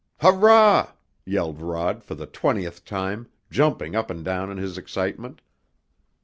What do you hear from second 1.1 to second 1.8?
yelled